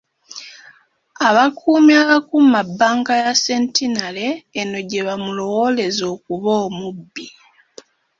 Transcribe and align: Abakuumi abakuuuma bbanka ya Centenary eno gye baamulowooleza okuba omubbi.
Abakuumi 1.27 1.93
abakuuuma 2.03 2.59
bbanka 2.67 3.13
ya 3.23 3.33
Centenary 3.45 4.27
eno 4.59 4.79
gye 4.89 5.01
baamulowooleza 5.07 6.03
okuba 6.15 6.51
omubbi. 6.65 7.25